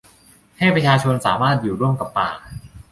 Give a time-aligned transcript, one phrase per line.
[0.57, 2.29] ให้ประชาชนสามารถอยู่ร่วมกับป่า